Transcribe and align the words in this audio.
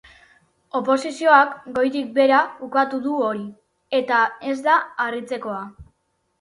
Oposizioak 0.79 1.51
goitik 1.75 2.09
behera 2.17 2.41
ukatu 2.69 3.03
du 3.05 3.21
hori, 3.29 3.47
eta 4.03 4.25
ez 4.51 4.59
da 4.71 4.83
harritzekoa. 5.09 5.65